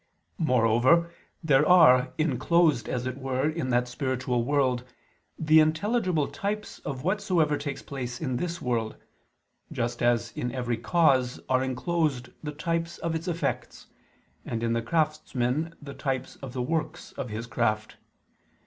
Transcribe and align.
Moreover 0.39 1.13
there 1.43 1.63
are, 1.67 2.11
enclosed 2.17 2.89
as 2.89 3.05
it 3.05 3.19
were 3.19 3.47
in 3.47 3.69
that 3.69 3.87
spiritual 3.87 4.43
world, 4.43 4.83
the 5.37 5.59
intelligible 5.59 6.27
types 6.27 6.79
of 6.79 7.03
whatsoever 7.03 7.55
takes 7.55 7.83
place 7.83 8.19
in 8.19 8.37
this 8.37 8.59
world, 8.59 8.95
just 9.71 10.01
as 10.01 10.31
in 10.31 10.51
every 10.53 10.77
cause 10.77 11.39
are 11.47 11.63
enclosed 11.63 12.29
the 12.41 12.51
types 12.51 12.97
of 12.97 13.13
its 13.13 13.27
effects, 13.27 13.85
and 14.43 14.63
in 14.63 14.73
the 14.73 14.81
craftsman 14.81 15.75
the 15.79 15.93
types 15.93 16.35
of 16.37 16.53
the 16.53 16.63
works 16.63 17.11
of 17.11 17.29
his 17.29 17.45
craft. 17.45 17.97